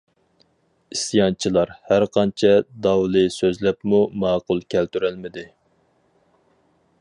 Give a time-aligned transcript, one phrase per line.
[0.95, 2.53] «ئىسيانچىلار» ھەرقانچە
[2.87, 5.45] داۋلى سۆزلەپمۇ ماقۇل كەلتۈرەلمىدى.